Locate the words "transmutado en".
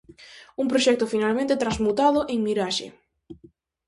1.63-2.39